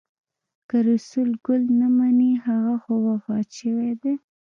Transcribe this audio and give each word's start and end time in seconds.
که 0.69 0.77
رسول 0.89 1.29
ګل 1.45 1.63
نه 1.79 1.87
مني 1.97 2.31
هغه 2.45 2.75
خو 2.83 2.93
وفات 3.07 3.47
شوی 3.59 3.91
دی. 4.01 4.13